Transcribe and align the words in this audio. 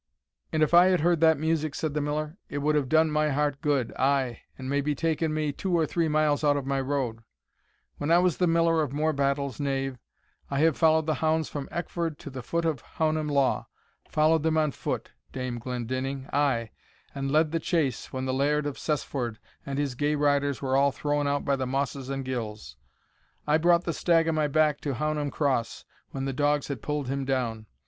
"And 0.51 0.63
if 0.63 0.73
I 0.73 0.85
had 0.87 1.01
heard 1.01 1.19
that 1.19 1.37
music," 1.37 1.75
said 1.75 1.93
the 1.93 2.01
Miller, 2.01 2.35
"it 2.49 2.57
would 2.57 2.73
have 2.73 2.89
done 2.89 3.11
my 3.11 3.29
heart 3.29 3.61
good, 3.61 3.93
ay, 3.99 4.41
and 4.57 4.67
may 4.67 4.81
be 4.81 4.95
taken 4.95 5.31
me 5.31 5.51
two 5.51 5.77
or 5.77 5.85
three 5.85 6.07
miles 6.07 6.43
out 6.43 6.57
of 6.57 6.65
my 6.65 6.81
road. 6.81 7.19
When 7.99 8.09
I 8.09 8.17
was 8.17 8.37
the 8.37 8.47
Miller 8.47 8.81
of 8.81 8.91
Morebattle's 8.91 9.59
knave, 9.59 9.99
I 10.49 10.57
have 10.61 10.75
followed 10.75 11.05
the 11.05 11.13
hounds 11.21 11.49
from 11.49 11.67
Eckford 11.69 12.17
to 12.17 12.31
the 12.31 12.41
foot 12.41 12.65
of 12.65 12.81
Hounam 12.97 13.27
law 13.29 13.67
followed 14.09 14.41
them 14.41 14.57
on 14.57 14.71
foot, 14.71 15.11
Dame 15.31 15.59
Glendinning, 15.59 16.27
ay, 16.33 16.71
and 17.13 17.29
led 17.29 17.51
the 17.51 17.59
chase 17.59 18.11
when 18.11 18.25
the 18.25 18.33
Laird 18.33 18.65
of 18.65 18.79
Cessford 18.79 19.37
and 19.67 19.77
his 19.77 19.93
gay 19.93 20.15
riders 20.15 20.63
were 20.63 20.75
all 20.75 20.91
thrown 20.91 21.27
out 21.27 21.45
by 21.45 21.55
the 21.55 21.67
mosses 21.67 22.09
and 22.09 22.25
gills. 22.25 22.75
I 23.45 23.59
brought 23.59 23.83
the 23.83 23.93
stag 23.93 24.27
on 24.27 24.33
my 24.33 24.47
back 24.47 24.81
to 24.81 24.95
Hounam 24.95 25.29
Cross, 25.29 25.85
when 26.09 26.25
the 26.25 26.33
dogs 26.33 26.69
had 26.69 26.81
pulled 26.81 27.07
him 27.07 27.23
down. 27.23 27.67